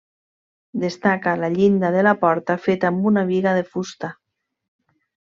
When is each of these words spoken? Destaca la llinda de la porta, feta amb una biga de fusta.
Destaca 0.83 1.33
la 1.41 1.49
llinda 1.57 1.91
de 1.95 2.01
la 2.07 2.13
porta, 2.23 2.55
feta 2.63 2.89
amb 2.93 3.05
una 3.11 3.25
biga 3.27 3.53
de 3.59 3.65
fusta. 3.75 4.09